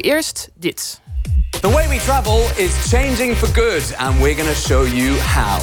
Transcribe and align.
Eerst 0.00 0.50
dit. 0.54 1.00
The 1.60 1.68
way 1.68 1.88
we 1.88 1.98
travel 1.98 2.38
is 2.56 2.88
changing 2.88 3.36
for 3.36 3.52
good, 3.52 3.94
and 3.96 4.20
we're 4.20 4.34
going 4.34 4.48
to 4.48 4.54
show 4.54 4.84
you 4.86 5.18
how. 5.18 5.60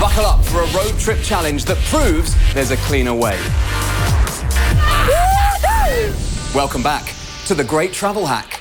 Buckle 0.00 0.24
up 0.24 0.44
for 0.44 0.62
a 0.62 0.66
road 0.66 0.98
trip 0.98 1.22
challenge 1.22 1.64
that 1.64 1.76
proves 1.90 2.32
there's 2.52 2.70
a 2.70 2.76
cleaner 2.76 3.14
way. 3.14 3.36
Welcome 6.54 6.82
back 6.82 7.14
to 7.46 7.54
the 7.54 7.64
Great 7.66 7.92
Travel 7.92 8.26
Hack. 8.26 8.60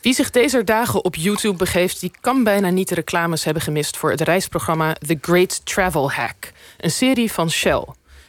Wie 0.00 0.14
zich 0.14 0.30
deze 0.30 0.64
dagen 0.64 1.04
op 1.04 1.14
YouTube 1.14 1.56
begeeft, 1.56 2.00
die 2.00 2.12
kan 2.20 2.44
bijna 2.44 2.70
niet 2.70 2.88
de 2.88 2.94
reclames 2.94 3.44
hebben 3.44 3.62
gemist 3.62 3.96
voor 3.96 4.10
het 4.10 4.20
reisprogramma 4.20 4.94
The 5.06 5.18
Great 5.20 5.66
Travel 5.66 6.12
Hack, 6.12 6.52
een 6.78 6.90
serie 6.90 7.32
van 7.32 7.50
Shell. 7.50 7.84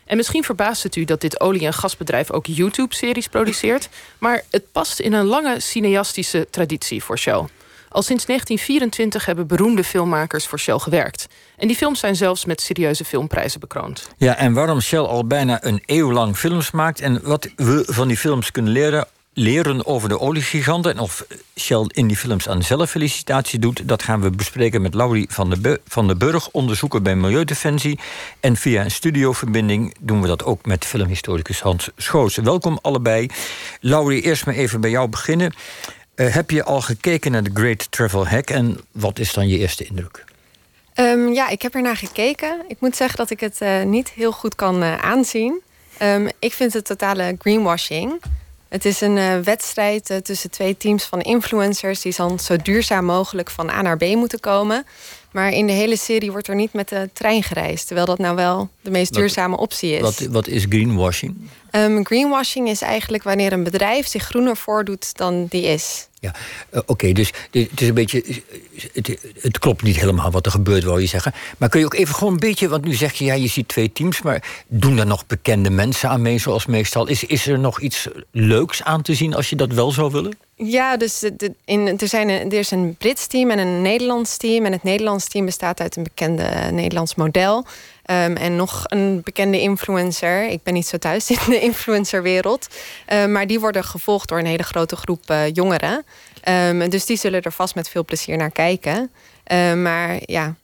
En 0.09 0.17
misschien 0.17 0.43
verbaast 0.43 0.83
het 0.83 0.95
u 0.95 1.03
dat 1.03 1.21
dit 1.21 1.39
olie- 1.39 1.65
en 1.65 1.73
gasbedrijf 1.73 2.31
ook 2.31 2.45
YouTube-series 2.45 3.27
produceert, 3.27 3.89
maar 4.17 4.43
het 4.49 4.71
past 4.71 4.99
in 4.99 5.13
een 5.13 5.25
lange 5.25 5.59
cineastische 5.59 6.47
traditie 6.49 7.03
voor 7.03 7.17
Shell. 7.17 7.45
Al 7.89 8.01
sinds 8.01 8.25
1924 8.25 9.25
hebben 9.25 9.47
beroemde 9.47 9.83
filmmakers 9.83 10.45
voor 10.45 10.59
Shell 10.59 10.77
gewerkt. 10.77 11.27
En 11.57 11.67
die 11.67 11.75
films 11.75 11.99
zijn 11.99 12.15
zelfs 12.15 12.45
met 12.45 12.61
serieuze 12.61 13.05
filmprijzen 13.05 13.59
bekroond. 13.59 14.07
Ja, 14.17 14.35
en 14.35 14.53
waarom 14.53 14.81
Shell 14.81 14.99
al 14.99 15.27
bijna 15.27 15.63
een 15.63 15.83
eeuw 15.85 16.11
lang 16.11 16.37
films 16.37 16.71
maakt 16.71 17.01
en 17.01 17.19
wat 17.23 17.49
we 17.55 17.83
van 17.87 18.07
die 18.07 18.17
films 18.17 18.51
kunnen 18.51 18.71
leren 18.71 19.07
leren 19.33 19.85
over 19.85 20.09
de 20.09 20.19
oliegiganten 20.19 20.91
en 20.91 20.99
of 20.99 21.25
Shell 21.59 21.85
in 21.87 22.07
die 22.07 22.17
films 22.17 22.49
aan 22.49 22.63
zelffelicitatie 22.63 23.59
doet, 23.59 23.87
dat 23.87 24.03
gaan 24.03 24.21
we 24.21 24.29
bespreken 24.29 24.81
met 24.81 24.93
Laurie 24.93 25.27
van, 25.29 25.49
de 25.49 25.81
van 25.87 26.07
den 26.07 26.17
Burg, 26.17 26.49
onderzoeker 26.51 27.01
bij 27.01 27.15
Milieudefensie. 27.15 27.99
En 28.39 28.55
via 28.55 28.83
een 28.83 28.91
studioverbinding 28.91 29.95
doen 29.99 30.21
we 30.21 30.27
dat 30.27 30.43
ook 30.43 30.65
met 30.65 30.85
filmhistoricus 30.85 31.61
Hans 31.61 31.89
Schoos. 31.97 32.35
Welkom 32.35 32.79
allebei. 32.81 33.29
Laurie, 33.79 34.21
eerst 34.21 34.45
maar 34.45 34.55
even 34.55 34.81
bij 34.81 34.89
jou 34.89 35.07
beginnen. 35.07 35.53
Uh, 36.15 36.33
heb 36.33 36.51
je 36.51 36.63
al 36.63 36.81
gekeken 36.81 37.31
naar 37.31 37.43
de 37.43 37.51
Great 37.53 37.91
Travel 37.91 38.27
Hack 38.27 38.49
en 38.49 38.79
wat 38.91 39.19
is 39.19 39.33
dan 39.33 39.47
je 39.47 39.57
eerste 39.57 39.85
indruk? 39.85 40.25
Um, 40.95 41.33
ja, 41.33 41.49
ik 41.49 41.61
heb 41.61 41.75
er 41.75 41.81
naar 41.81 41.97
gekeken. 41.97 42.63
Ik 42.67 42.77
moet 42.79 42.95
zeggen 42.95 43.17
dat 43.17 43.29
ik 43.29 43.39
het 43.39 43.61
uh, 43.61 43.83
niet 43.83 44.09
heel 44.09 44.31
goed 44.31 44.55
kan 44.55 44.83
uh, 44.83 44.97
aanzien. 44.97 45.61
Um, 46.01 46.29
ik 46.39 46.53
vind 46.53 46.73
het 46.73 46.85
totale 46.85 47.35
greenwashing. 47.39 48.21
Het 48.69 48.85
is 48.85 49.01
een 49.01 49.17
uh, 49.17 49.37
wedstrijd 49.39 50.09
uh, 50.09 50.17
tussen 50.17 50.51
twee 50.51 50.77
teams 50.77 51.03
van 51.03 51.21
influencers 51.21 52.01
die 52.01 52.13
dan 52.15 52.39
zo 52.39 52.55
duurzaam 52.57 53.05
mogelijk 53.05 53.49
van 53.49 53.69
A 53.69 53.81
naar 53.81 53.97
B 53.97 54.03
moeten 54.03 54.39
komen. 54.39 54.85
Maar 55.31 55.51
in 55.51 55.67
de 55.67 55.73
hele 55.73 55.97
serie 55.97 56.31
wordt 56.31 56.47
er 56.47 56.55
niet 56.55 56.73
met 56.73 56.89
de 56.89 57.09
trein 57.13 57.43
gereisd, 57.43 57.85
terwijl 57.85 58.07
dat 58.07 58.17
nou 58.17 58.35
wel 58.35 58.69
de 58.81 58.91
meest 58.91 59.13
duurzame 59.13 59.57
optie 59.57 59.91
is. 59.91 60.01
Wat, 60.01 60.19
wat 60.19 60.47
is 60.47 60.65
greenwashing? 60.69 61.49
Um, 61.71 62.05
greenwashing 62.05 62.69
is 62.69 62.81
eigenlijk 62.81 63.23
wanneer 63.23 63.53
een 63.53 63.63
bedrijf 63.63 64.07
zich 64.07 64.23
groener 64.23 64.57
voordoet 64.57 65.17
dan 65.17 65.45
die 65.49 65.63
is. 65.63 66.07
Ja, 66.19 66.35
uh, 66.71 66.79
oké, 66.79 66.91
okay, 66.91 67.13
dus 67.13 67.31
het 67.51 67.81
is 67.81 67.87
een 67.87 67.93
beetje. 67.93 68.23
Het, 68.93 69.19
het, 69.39 69.59
klopt 69.59 69.81
niet 69.81 69.99
helemaal 69.99 70.31
wat 70.31 70.45
er 70.45 70.51
gebeurt, 70.51 70.83
wil 70.83 70.97
je 70.97 71.07
zeggen. 71.07 71.33
Maar 71.57 71.69
kun 71.69 71.79
je 71.79 71.85
ook 71.85 71.93
even 71.93 72.15
gewoon 72.15 72.33
een 72.33 72.39
beetje. 72.39 72.67
Want 72.67 72.85
nu 72.85 72.93
zeg 72.93 73.13
je 73.13 73.25
ja, 73.25 73.33
je 73.33 73.47
ziet 73.47 73.67
twee 73.67 73.91
teams. 73.91 74.21
Maar 74.21 74.63
doen 74.67 74.97
er 74.97 75.05
nog 75.05 75.27
bekende 75.27 75.69
mensen 75.69 76.09
aan 76.09 76.21
mee, 76.21 76.37
zoals 76.37 76.65
meestal? 76.65 77.07
Is, 77.07 77.23
is 77.23 77.47
er 77.47 77.59
nog 77.59 77.81
iets 77.81 78.07
leuks 78.31 78.83
aan 78.83 79.01
te 79.01 79.15
zien 79.15 79.33
als 79.33 79.49
je 79.49 79.55
dat 79.55 79.73
wel 79.73 79.91
zou 79.91 80.11
willen? 80.11 80.37
Ja, 80.63 80.97
dus 80.97 81.29
in, 81.65 81.99
er, 81.99 82.07
zijn 82.07 82.29
er 82.29 82.53
is 82.53 82.71
een 82.71 82.95
Brits 82.97 83.27
team 83.27 83.49
en 83.49 83.59
een 83.59 83.81
Nederlands 83.81 84.37
team. 84.37 84.65
En 84.65 84.71
het 84.71 84.83
Nederlands 84.83 85.27
team 85.27 85.45
bestaat 85.45 85.79
uit 85.79 85.95
een 85.95 86.03
bekende 86.03 86.43
Nederlands 86.71 87.15
model. 87.15 87.57
Um, 87.57 88.35
en 88.35 88.55
nog 88.55 88.83
een 88.87 89.21
bekende 89.23 89.59
influencer. 89.59 90.47
Ik 90.47 90.63
ben 90.63 90.73
niet 90.73 90.87
zo 90.87 90.97
thuis 90.97 91.29
in 91.31 91.37
de 91.45 91.59
influencerwereld. 91.59 92.67
Um, 93.13 93.31
maar 93.31 93.47
die 93.47 93.59
worden 93.59 93.83
gevolgd 93.83 94.29
door 94.29 94.39
een 94.39 94.45
hele 94.45 94.63
grote 94.63 94.95
groep 94.95 95.29
uh, 95.31 95.53
jongeren. 95.53 96.05
Um, 96.49 96.89
dus 96.89 97.05
die 97.05 97.17
zullen 97.17 97.41
er 97.41 97.51
vast 97.51 97.75
met 97.75 97.89
veel 97.89 98.05
plezier 98.05 98.37
naar 98.37 98.51
kijken. 98.51 99.11
maar 99.75 100.19
ja, 100.25 100.55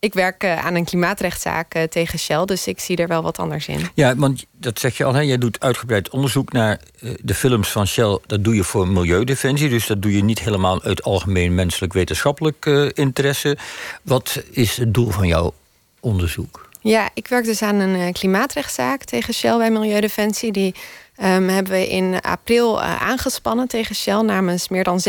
ik 0.00 0.14
werk 0.14 0.44
uh, 0.44 0.66
aan 0.66 0.74
een 0.74 0.84
klimaatrechtszaak 0.84 1.74
uh, 1.74 1.82
tegen 1.82 2.18
Shell. 2.18 2.44
Dus 2.44 2.66
ik 2.66 2.80
zie 2.80 2.96
er 2.96 3.08
wel 3.08 3.22
wat 3.22 3.38
anders 3.38 3.68
in. 3.68 3.88
Ja, 3.94 4.16
want 4.16 4.44
dat 4.52 4.78
zeg 4.78 4.96
je 4.96 5.04
al. 5.04 5.14
Hè? 5.14 5.20
Jij 5.20 5.38
doet 5.38 5.60
uitgebreid 5.60 6.10
onderzoek 6.10 6.52
naar 6.52 6.80
de 7.20 7.34
films 7.34 7.68
van 7.68 7.86
Shell. 7.86 8.18
Dat 8.26 8.44
doe 8.44 8.54
je 8.54 8.64
voor 8.64 8.88
milieudefensie. 8.88 9.68
Dus 9.68 9.86
dat 9.86 10.02
doe 10.02 10.16
je 10.16 10.24
niet 10.24 10.38
helemaal 10.38 10.82
uit 10.82 11.02
algemeen 11.02 11.54
menselijk 11.54 11.92
wetenschappelijk 11.92 12.66
interesse. 12.94 13.56
Wat 14.02 14.42
is 14.50 14.76
het 14.76 14.94
doel 14.94 15.10
van 15.10 15.26
jouw 15.26 15.54
onderzoek? 16.00 16.68
Ja, 16.80 17.10
ik 17.14 17.28
werk 17.28 17.44
dus 17.44 17.62
aan 17.62 17.74
een 17.74 18.12
klimaatrechtszaak 18.12 19.04
tegen 19.04 19.34
Shell 19.34 19.56
bij 19.56 19.70
Milieudefensie. 19.70 20.52
Die 20.52 20.74
um, 21.22 21.48
hebben 21.48 21.72
we 21.72 21.88
in 21.88 22.20
april 22.20 22.78
uh, 22.78 23.02
aangespannen 23.02 23.68
tegen 23.68 23.94
Shell 23.94 24.20
namens 24.20 24.68
meer 24.68 24.84
dan 24.84 25.00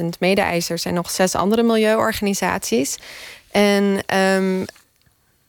17.000 0.00 0.04
mede-eisers 0.18 0.84
en 0.84 0.94
nog 0.94 1.10
zes 1.10 1.34
andere 1.34 1.62
milieuorganisaties. 1.62 2.98
En 3.50 4.00
um, 4.16 4.66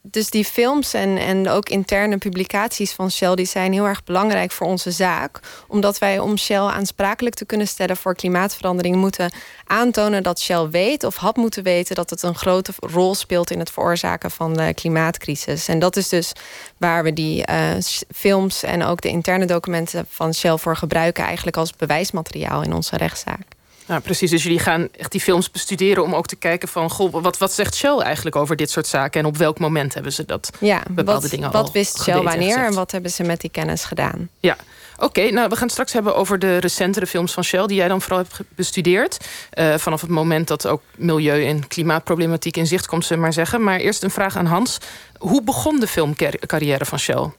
dus 0.03 0.29
die 0.29 0.45
films 0.45 0.93
en, 0.93 1.17
en 1.17 1.49
ook 1.49 1.69
interne 1.69 2.17
publicaties 2.17 2.91
van 2.91 3.11
Shell... 3.11 3.35
die 3.35 3.45
zijn 3.45 3.73
heel 3.73 3.85
erg 3.85 4.03
belangrijk 4.03 4.51
voor 4.51 4.67
onze 4.67 4.91
zaak. 4.91 5.39
Omdat 5.67 5.97
wij 5.97 6.19
om 6.19 6.37
Shell 6.37 6.57
aansprakelijk 6.57 7.35
te 7.35 7.45
kunnen 7.45 7.67
stellen 7.67 7.97
voor 7.97 8.15
klimaatverandering... 8.15 8.95
moeten 8.95 9.31
aantonen 9.65 10.23
dat 10.23 10.39
Shell 10.39 10.69
weet 10.69 11.03
of 11.03 11.15
had 11.15 11.35
moeten 11.35 11.63
weten... 11.63 11.95
dat 11.95 12.09
het 12.09 12.21
een 12.21 12.35
grote 12.35 12.73
rol 12.79 13.15
speelt 13.15 13.51
in 13.51 13.59
het 13.59 13.71
veroorzaken 13.71 14.31
van 14.31 14.53
de 14.53 14.73
klimaatcrisis. 14.73 15.67
En 15.67 15.79
dat 15.79 15.95
is 15.95 16.09
dus 16.09 16.31
waar 16.77 17.03
we 17.03 17.13
die 17.13 17.49
uh, 17.49 17.71
films 18.15 18.63
en 18.63 18.83
ook 18.83 19.01
de 19.01 19.09
interne 19.09 19.45
documenten 19.45 20.05
van 20.09 20.33
Shell 20.33 20.57
voor 20.57 20.75
gebruiken... 20.75 21.23
eigenlijk 21.23 21.57
als 21.57 21.75
bewijsmateriaal 21.75 22.61
in 22.61 22.73
onze 22.73 22.97
rechtszaak. 22.97 23.45
Ja, 23.85 23.99
precies. 23.99 24.29
Dus 24.29 24.43
jullie 24.43 24.59
gaan 24.59 24.87
echt 24.97 25.11
die 25.11 25.21
films 25.21 25.51
bestuderen 25.51 26.03
om 26.03 26.15
ook 26.15 26.27
te 26.27 26.35
kijken 26.35 26.67
van... 26.67 26.89
Goh, 26.89 27.13
wat, 27.21 27.37
wat 27.37 27.53
zegt 27.53 27.75
Shell 27.75 27.97
eigenlijk 27.97 28.35
over 28.35 28.55
dit 28.55 28.69
soort 28.69 28.87
zaken... 28.87 29.19
en 29.19 29.25
op 29.25 29.37
welk 29.37 29.59
moment 29.59 29.93
hebben 29.93 30.13
ze 30.13 30.25
dat 30.25 30.49
ja, 30.59 30.83
bepaalde 30.89 31.21
wat, 31.21 31.31
dingen 31.31 31.51
wat 31.51 31.65
al 31.67 31.71
wist 31.71 32.01
Shell 32.03 32.21
wanneer 32.21 32.57
en 32.57 32.73
wat 32.73 32.91
hebben 32.91 33.11
ze 33.11 33.23
met 33.23 33.41
die 33.41 33.49
kennis 33.49 33.83
gedaan? 33.83 34.29
Ja, 34.39 34.57
oké. 34.97 35.21
nou, 35.21 35.49
we 35.49 35.53
gaan 35.53 35.63
het 35.63 35.71
straks 35.71 35.93
hebben 35.93 36.15
over 36.15 36.39
de 36.39 36.57
recentere 36.57 37.07
films 37.07 37.33
van 37.33 37.43
Shell... 37.43 37.65
die 37.65 37.77
jij 37.77 37.87
dan 37.87 38.01
vooral 38.01 38.17
hebt 38.19 38.39
bestudeerd. 38.55 39.17
Uh, 39.53 39.77
vanaf 39.77 40.01
het 40.01 40.09
moment 40.09 40.47
dat 40.47 40.67
ook 40.67 40.81
milieu- 40.95 41.45
en 41.45 41.67
klimaatproblematiek 41.67 42.57
in 42.57 42.67
zicht 42.67 42.85
komt, 42.85 43.05
ze 43.05 43.17
maar 43.17 43.33
zeggen. 43.33 43.63
Maar 43.63 43.79
eerst 43.79 44.03
een 44.03 44.11
vraag 44.11 44.35
aan 44.35 44.45
Hans. 44.45 44.77
Hoe 45.17 45.43
begon 45.43 45.79
de 45.79 45.87
filmcarrière 45.87 46.85
van 46.85 46.99
Shell? 46.99 47.29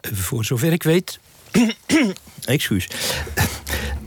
Voor 0.00 0.44
zover 0.44 0.72
ik 0.72 0.82
weet... 0.82 1.18
Excuus. 2.44 2.88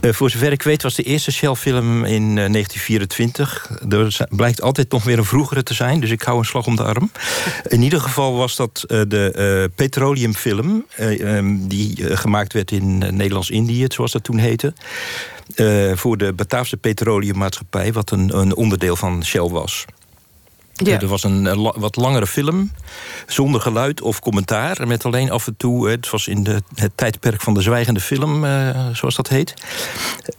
Uh, 0.04 0.12
voor 0.12 0.30
zover 0.30 0.52
ik 0.52 0.62
weet 0.62 0.82
was 0.82 0.94
de 0.94 1.02
eerste 1.02 1.32
Shell-film 1.32 2.04
in 2.04 2.22
uh, 2.22 2.34
1924. 2.34 3.70
Er 3.88 4.28
blijkt 4.30 4.62
altijd 4.62 4.90
nog 4.90 5.04
weer 5.04 5.18
een 5.18 5.24
vroegere 5.24 5.62
te 5.62 5.74
zijn, 5.74 6.00
dus 6.00 6.10
ik 6.10 6.22
hou 6.22 6.38
een 6.38 6.44
slag 6.44 6.66
om 6.66 6.76
de 6.76 6.82
arm. 6.82 7.10
In 7.68 7.82
ieder 7.82 8.00
geval 8.00 8.36
was 8.36 8.56
dat 8.56 8.84
uh, 8.88 9.00
de 9.08 9.70
petroleumfilm... 9.74 10.86
Um, 10.98 11.68
die 11.68 12.16
gemaakt 12.16 12.52
werd 12.52 12.70
in 12.70 12.98
Nederlands-Indië, 12.98 13.84
zoals 13.88 14.12
dat 14.12 14.24
toen 14.24 14.38
heette. 14.38 14.72
voor 15.94 16.16
de 16.16 16.32
Bataafse 16.32 16.76
Petroleummaatschappij, 16.76 17.92
wat 17.92 18.10
een, 18.10 18.38
een 18.38 18.54
onderdeel 18.54 18.96
van 18.96 19.24
Shell 19.24 19.48
was. 19.48 19.84
Ja. 20.74 21.00
Er 21.00 21.06
was 21.06 21.24
een 21.24 21.62
wat 21.62 21.96
langere 21.96 22.26
film, 22.26 22.72
zonder 23.26 23.60
geluid 23.60 24.00
of 24.00 24.20
commentaar. 24.20 24.86
Met 24.86 25.04
alleen 25.04 25.30
af 25.30 25.46
en 25.46 25.56
toe, 25.56 25.88
het 25.88 26.10
was 26.10 26.28
in 26.28 26.42
de, 26.42 26.62
het 26.74 26.92
tijdperk 26.94 27.40
van 27.40 27.54
de 27.54 27.60
zwijgende 27.60 28.00
film, 28.00 28.44
uh, 28.44 28.86
zoals 28.92 29.14
dat 29.14 29.28
heet. 29.28 29.54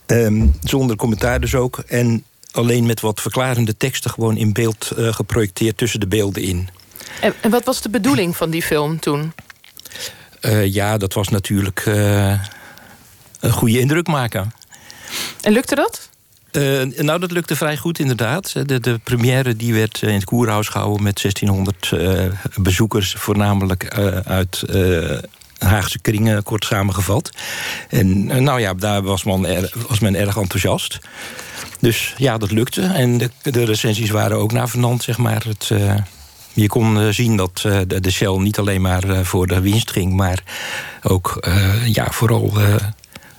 Um, 0.06 0.54
zonder 0.64 0.96
commentaar 0.96 1.40
dus 1.40 1.56
ook. 1.56 1.78
En 1.78 2.24
alleen 2.52 2.86
met 2.86 3.02
wat 3.02 3.22
verklarende 3.22 3.78
teksten 3.78 4.12
gewoon 4.12 4.38
in 4.38 4.54
beeld 4.54 4.92
uh, 4.98 5.14
geprojecteerd 5.14 5.78
tussen 5.78 6.00
de 6.00 6.08
beelden 6.08 6.44
in. 6.44 6.70
En, 7.22 7.34
en, 7.42 7.52
wat 7.52 7.66
was 7.66 7.82
de 7.82 7.90
bedoeling 7.90 8.36
van 8.36 8.50
die 8.50 8.62
film 8.62 9.00
toen? 9.00 9.34
Uh, 10.42 10.74
ja, 10.74 10.98
dat 10.98 11.14
was 11.14 11.28
natuurlijk 11.28 11.84
een 13.40 13.52
goede 13.52 13.80
indruk 13.80 14.08
maken. 14.08 14.54
En 15.42 15.52
lukte 15.52 15.76
dat? 15.76 16.10
Uh, 16.56 16.84
nou, 16.98 17.20
dat 17.20 17.32
lukte 17.32 17.56
vrij 17.56 17.78
goed 17.78 18.00
inderdaad. 18.00 18.54
De, 18.66 18.80
de 18.80 19.00
première 19.04 19.56
die 19.56 19.74
werd 19.74 20.02
in 20.02 20.14
het 20.14 20.24
Koerhuis 20.24 20.68
gehouden 20.68 21.04
met 21.04 21.22
1600 21.22 21.92
uh, 21.94 22.32
bezoekers, 22.56 23.14
voornamelijk 23.18 23.88
uit 24.26 24.64
Haagse 25.58 26.00
kringen, 26.00 26.44
kort 26.44 26.66
samengevat. 26.66 27.30
En 27.90 28.26
nou 28.44 28.60
ja, 28.60 28.74
daar 28.74 29.02
was 29.02 29.24
men, 29.24 29.70
was 29.88 30.00
men 30.00 30.16
erg 30.16 30.38
enthousiast. 30.38 31.00
Dus 31.80 32.14
ja, 32.18 32.38
dat 32.38 32.52
lukte. 32.52 32.82
En 32.82 33.18
de, 33.18 33.30
de 33.42 33.64
recensies 33.64 34.10
waren 34.10 34.38
ook 34.38 34.52
navenant, 34.52 35.04
zeg 35.04 35.18
maar. 35.18 35.44
Het, 35.48 35.72
je 36.54 36.68
kon 36.68 37.14
zien 37.14 37.36
dat 37.36 37.62
de, 37.88 38.00
de 38.00 38.12
Shell 38.12 38.38
niet 38.38 38.60
alleen 38.60 38.82
maar 38.82 39.26
voor 39.26 39.48
de 39.48 39.62
winst 39.62 39.92
ging, 39.92 40.14
maar 40.14 40.44
ook 41.04 41.48
ja, 41.86 42.08
vooral 42.12 42.54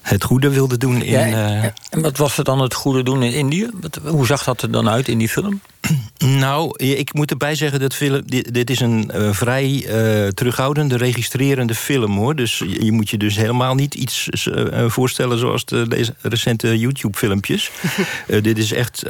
het 0.09 0.25
goede 0.25 0.49
wilde 0.49 0.77
doen 0.77 1.03
in. 1.03 1.29
Ja, 1.29 1.73
en 1.91 2.03
wat 2.03 2.17
was 2.17 2.37
het 2.37 2.47
dan 2.47 2.61
het 2.61 2.75
goede 2.75 3.03
doen 3.03 3.23
in 3.23 3.33
Indië? 3.33 3.71
hoe 4.05 4.27
zag 4.27 4.45
dat 4.45 4.63
er 4.63 4.71
dan 4.71 4.89
uit 4.89 5.09
in 5.09 5.19
die 5.19 5.29
film? 5.29 5.61
Nou, 6.19 6.85
ik 6.85 7.13
moet 7.13 7.31
erbij 7.31 7.55
zeggen 7.55 7.81
dat 7.81 7.95
film, 7.95 8.23
dit, 8.27 8.55
dit 8.55 8.71
is 8.71 8.81
een 8.81 9.11
uh, 9.15 9.33
vrij 9.33 9.71
uh, 9.73 10.29
terughoudende, 10.29 10.97
registrerende 10.97 11.75
film 11.75 12.17
hoor. 12.17 12.35
Dus 12.35 12.59
je, 12.59 12.85
je, 12.85 12.93
moet 12.93 13.11
je 13.11 13.17
dus 13.17 13.37
helemaal 13.37 13.75
niet 13.75 13.95
iets 13.95 14.29
uh, 14.47 14.89
voorstellen 14.89 15.39
zoals 15.39 15.65
de, 15.65 15.89
deze 15.89 16.15
recente 16.23 16.79
YouTube-filmpjes. 16.79 17.71
dit 18.27 18.59
is 18.59 18.73
echt. 18.73 19.03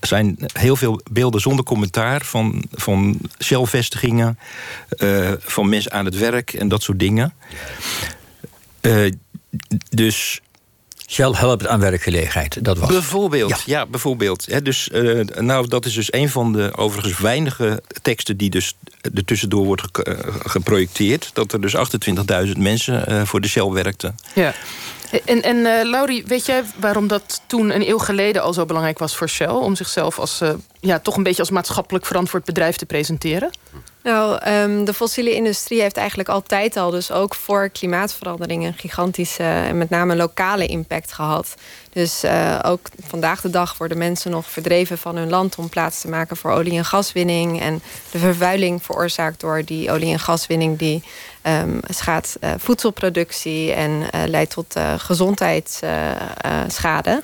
zijn 0.00 0.36
heel 0.52 0.76
veel 0.76 1.00
beelden 1.10 1.40
zonder 1.40 1.64
commentaar 1.64 2.24
van, 2.24 2.64
van 2.72 3.18
Shell-vestigingen, 3.42 4.38
van 5.38 5.68
mensen 5.68 5.92
aan 5.92 6.04
het 6.04 6.18
werk 6.18 6.52
en 6.52 6.68
dat 6.68 6.82
soort 6.82 6.98
dingen. 6.98 7.34
Dus 9.90 10.40
Shell 11.10 11.32
helpt 11.32 11.66
aan 11.66 11.80
werkgelegenheid, 11.80 12.64
dat 12.64 12.78
was 12.78 12.88
Bijvoorbeeld, 12.88 13.62
ja, 13.66 13.86
bijvoorbeeld. 13.86 14.64
dus, 14.64 14.88
uh, 14.92 15.24
nou, 15.24 15.68
dat 15.68 15.84
is 15.84 15.94
dus 15.94 16.12
een 16.12 16.28
van 16.28 16.52
de 16.52 16.76
overigens 16.76 17.18
weinige 17.18 17.82
teksten... 18.02 18.36
die 18.36 18.50
dus 18.50 18.76
er 19.14 19.24
tussendoor 19.24 19.64
wordt 19.64 19.82
ge 19.92 20.06
uh, 20.08 20.34
geprojecteerd. 20.44 21.30
Dat 21.32 21.52
er 21.52 21.60
dus 21.60 21.76
28.000 22.46 22.58
mensen 22.58 23.12
uh, 23.12 23.22
voor 23.24 23.40
de 23.40 23.48
Shell 23.48 23.68
werkten. 23.68 24.16
Ja. 24.34 24.54
En, 25.24 25.42
en 25.42 25.56
uh, 25.56 25.90
Laurie, 25.90 26.24
weet 26.26 26.46
jij 26.46 26.62
waarom 26.76 27.06
dat 27.06 27.42
toen 27.46 27.74
een 27.74 27.88
eeuw 27.88 27.98
geleden 27.98 28.42
al 28.42 28.52
zo 28.52 28.64
belangrijk 28.64 28.98
was 28.98 29.16
voor 29.16 29.28
Shell... 29.28 29.48
om 29.48 29.76
zichzelf 29.76 30.18
als, 30.18 30.40
ja, 30.80 30.98
toch 30.98 31.16
een 31.16 31.22
beetje 31.22 31.40
als 31.40 31.50
maatschappelijk 31.50 32.06
verantwoord 32.06 32.44
bedrijf 32.44 32.76
te 32.76 32.86
presenteren? 32.86 33.50
Nou, 34.02 34.48
um, 34.48 34.84
de 34.84 34.94
fossiele 34.94 35.34
industrie 35.34 35.80
heeft 35.80 35.96
eigenlijk 35.96 36.28
altijd 36.28 36.76
al, 36.76 36.90
dus 36.90 37.10
ook 37.10 37.34
voor 37.34 37.68
klimaatverandering, 37.68 38.64
een 38.64 38.76
gigantische 38.76 39.42
en 39.42 39.78
met 39.78 39.90
name 39.90 40.16
lokale 40.16 40.66
impact 40.66 41.12
gehad. 41.12 41.54
Dus 41.92 42.24
uh, 42.24 42.58
ook 42.62 42.88
vandaag 43.06 43.40
de 43.40 43.50
dag 43.50 43.78
worden 43.78 43.98
mensen 43.98 44.30
nog 44.30 44.50
verdreven 44.50 44.98
van 44.98 45.16
hun 45.16 45.28
land 45.28 45.56
om 45.56 45.68
plaats 45.68 46.00
te 46.00 46.08
maken 46.08 46.36
voor 46.36 46.50
olie- 46.50 46.76
en 46.76 46.84
gaswinning. 46.84 47.60
En 47.60 47.82
de 48.10 48.18
vervuiling 48.18 48.82
veroorzaakt 48.82 49.40
door 49.40 49.64
die 49.64 49.90
olie- 49.90 50.12
en 50.12 50.20
gaswinning, 50.20 50.78
die 50.78 51.02
um, 51.42 51.80
schaadt 51.88 52.36
uh, 52.40 52.50
voedselproductie 52.56 53.72
en 53.72 53.90
uh, 53.90 54.08
leidt 54.26 54.50
tot 54.50 54.74
gezondheidsschade. 54.96 57.22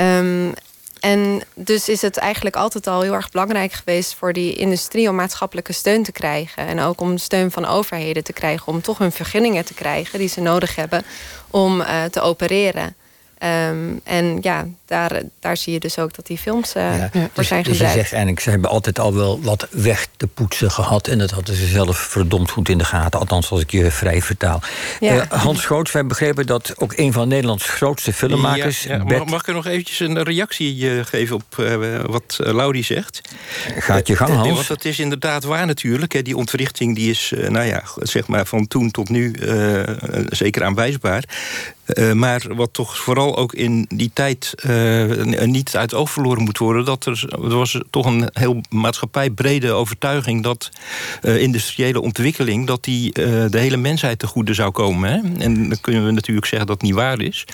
Um, 0.00 0.54
en 1.00 1.42
dus 1.54 1.88
is 1.88 2.02
het 2.02 2.16
eigenlijk 2.16 2.56
altijd 2.56 2.86
al 2.86 3.00
heel 3.00 3.14
erg 3.14 3.30
belangrijk 3.30 3.72
geweest 3.72 4.14
voor 4.14 4.32
die 4.32 4.54
industrie 4.54 5.08
om 5.08 5.14
maatschappelijke 5.14 5.72
steun 5.72 6.02
te 6.02 6.12
krijgen. 6.12 6.66
En 6.66 6.80
ook 6.80 7.00
om 7.00 7.18
steun 7.18 7.50
van 7.50 7.64
overheden 7.66 8.24
te 8.24 8.32
krijgen 8.32 8.66
om 8.66 8.80
toch 8.80 8.98
hun 8.98 9.12
vergunningen 9.12 9.64
te 9.64 9.74
krijgen 9.74 10.18
die 10.18 10.28
ze 10.28 10.40
nodig 10.40 10.76
hebben 10.76 11.04
om 11.50 11.80
uh, 11.80 12.04
te 12.04 12.20
opereren. 12.20 12.94
Um, 13.42 14.00
en 14.04 14.38
ja, 14.40 14.66
daar, 14.86 15.22
daar 15.40 15.56
zie 15.56 15.72
je 15.72 15.80
dus 15.80 15.98
ook 15.98 16.14
dat 16.14 16.26
die 16.26 16.38
films 16.38 16.76
uh, 16.76 16.98
ja, 16.98 17.08
voor 17.12 17.28
dus, 17.34 17.48
zijn 17.48 17.62
dus 17.62 17.72
gebruikt. 17.72 17.94
je 17.94 18.00
zegt 18.00 18.12
eigenlijk, 18.12 18.40
ze 18.40 18.50
hebben 18.50 18.70
altijd 18.70 18.98
al 18.98 19.14
wel 19.14 19.42
wat 19.42 19.66
weg 19.70 20.06
te 20.16 20.26
poetsen 20.26 20.70
gehad. 20.70 21.08
En 21.08 21.18
dat 21.18 21.30
hadden 21.30 21.54
ze 21.54 21.66
zelf 21.66 21.98
verdomd 21.98 22.50
goed 22.50 22.68
in 22.68 22.78
de 22.78 22.84
gaten. 22.84 23.20
Althans, 23.20 23.50
als 23.50 23.60
ik 23.60 23.70
je 23.70 23.90
vrij 23.90 24.22
vertaal. 24.22 24.62
Ja. 25.00 25.14
Uh, 25.14 25.22
Hans 25.28 25.64
Groots, 25.64 25.92
wij 25.92 26.06
begrepen 26.06 26.46
dat 26.46 26.74
ook 26.76 26.92
een 26.96 27.12
van 27.12 27.28
Nederlands 27.28 27.68
grootste 27.68 28.12
filmmakers... 28.12 28.82
Ja, 28.82 29.04
mag, 29.04 29.24
mag, 29.24 29.40
ik 29.40 29.46
er 29.46 29.54
nog 29.54 29.66
eventjes 29.66 30.00
een 30.00 30.22
reactie 30.22 30.76
uh, 30.76 31.04
geven 31.04 31.36
op 31.36 31.44
wat 32.06 32.36
Laurie 32.38 32.84
zegt? 32.84 33.20
Gaat 33.78 34.06
je 34.06 34.16
gang, 34.16 34.34
Hans. 34.34 34.54
Want 34.54 34.68
dat 34.68 34.84
is 34.84 34.98
inderdaad 34.98 35.44
waar 35.44 35.66
natuurlijk. 35.66 36.12
Hè. 36.12 36.22
Die 36.22 36.36
ontwrichting 36.36 36.94
die 36.94 37.10
is, 37.10 37.32
nou 37.48 37.66
ja, 37.66 37.82
zeg 37.96 38.26
maar 38.26 38.46
van 38.46 38.66
toen 38.66 38.90
tot 38.90 39.08
nu 39.08 39.34
zeker 40.28 40.64
aanwijsbaar. 40.64 41.24
Uh, 41.94 42.12
maar 42.12 42.42
wat 42.48 42.72
toch 42.72 42.98
vooral 42.98 43.36
ook 43.36 43.54
in 43.54 43.86
die 43.88 44.10
tijd 44.14 44.54
uh, 44.66 45.44
niet 45.44 45.76
uit 45.76 45.94
oog 45.94 46.10
verloren 46.10 46.42
moet 46.42 46.58
worden... 46.58 46.84
dat 46.84 47.06
er, 47.06 47.24
er 47.30 47.56
was 47.56 47.80
toch 47.90 48.06
een 48.06 48.28
heel 48.32 48.60
maatschappijbrede 48.68 49.72
overtuiging... 49.72 50.42
dat 50.42 50.70
uh, 51.22 51.40
industriële 51.40 52.00
ontwikkeling 52.00 52.66
dat 52.66 52.84
die, 52.84 53.12
de 53.12 53.58
hele 53.58 53.76
mensheid 53.76 54.18
te 54.18 54.26
goede 54.26 54.54
zou 54.54 54.70
komen. 54.70 55.10
Hè? 55.10 55.42
En 55.44 55.68
dan 55.68 55.80
kunnen 55.80 56.06
we 56.06 56.10
natuurlijk 56.10 56.46
zeggen 56.46 56.68
dat 56.68 56.80
het 56.80 56.86
niet 56.86 56.98
waar 56.98 57.20
is. 57.20 57.44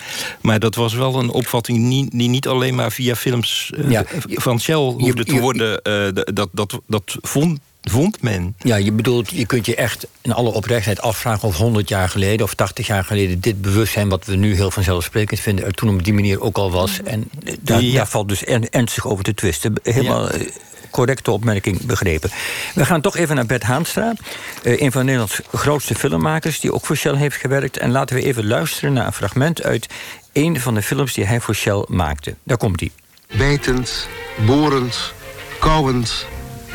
Maar 0.41 0.59
dat 0.59 0.75
was 0.75 0.95
wel 0.95 1.15
een 1.15 1.31
opvatting 1.31 1.89
die, 1.89 2.09
die 2.11 2.29
niet 2.29 2.49
alleen 2.49 2.75
maar 2.75 2.93
via 2.93 3.15
films 3.15 3.73
ja, 3.89 4.05
van 4.29 4.61
Shell 4.61 4.75
hoefde 4.75 5.25
te 5.25 5.41
worden... 5.41 5.81
dat, 6.35 6.49
dat, 6.53 6.81
dat 6.87 7.17
vond 7.21 7.59
vond 7.91 8.23
men. 8.23 8.55
Ja, 8.59 8.77
je 8.77 8.93
bedoelt, 8.93 9.31
je 9.31 9.47
kunt 9.47 9.67
je 9.67 9.75
echt 9.77 10.07
in 10.21 10.33
alle 10.33 10.53
oprechtheid 10.53 11.01
afvragen 11.01 11.49
of 11.49 11.57
100 11.57 11.89
jaar 11.89 12.09
geleden 12.09 12.47
of 12.47 12.55
80 12.55 12.87
jaar 12.87 13.05
geleden 13.05 13.41
dit 13.41 13.61
bewustzijn 13.61 14.09
wat 14.09 14.25
we 14.25 14.37
nu 14.37 14.55
heel 14.55 14.71
vanzelfsprekend 14.71 15.41
vinden, 15.41 15.65
er 15.65 15.73
toen 15.73 15.95
op 15.95 16.05
die 16.05 16.15
manier 16.15 16.41
ook 16.41 16.57
al 16.57 16.71
was. 16.71 17.03
En 17.03 17.31
daar, 17.61 17.83
ja. 17.83 17.97
daar 17.97 18.09
valt 18.09 18.29
dus 18.29 18.45
ernstig 18.45 19.07
over 19.07 19.25
te 19.25 19.35
twisten. 19.35 19.75
Helemaal. 19.83 20.33
Ja 20.33 20.45
correcte 20.91 21.31
opmerking 21.31 21.87
begrepen. 21.87 22.31
We 22.75 22.85
gaan 22.85 23.01
toch 23.01 23.17
even 23.17 23.37
naar 23.37 23.47
Bert 23.47 23.63
Haanstra. 23.63 24.15
Uh, 24.63 24.81
een 24.81 24.93
van 24.93 25.05
Nederlands 25.05 25.41
grootste 25.53 25.95
filmmakers... 25.95 26.61
die 26.61 26.73
ook 26.73 26.87
voor 26.87 26.97
Shell 26.97 27.17
heeft 27.17 27.37
gewerkt. 27.37 27.77
En 27.77 27.91
laten 27.91 28.17
we 28.17 28.23
even 28.23 28.47
luisteren 28.47 28.93
naar 28.93 29.07
een 29.07 29.13
fragment... 29.13 29.63
uit 29.63 29.87
een 30.33 30.61
van 30.61 30.75
de 30.75 30.83
films 30.83 31.15
die 31.15 31.25
hij 31.25 31.41
voor 31.41 31.55
Shell 31.55 31.85
maakte. 31.89 32.35
Daar 32.43 32.57
komt 32.57 32.81
hij. 32.81 32.91
Bijtend, 33.37 34.09
borend, 34.47 35.13
kauwend, 35.61 36.27